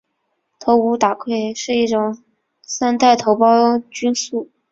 [0.59, 2.21] 头孢达肟是一种第
[2.63, 4.49] 三代头孢菌素。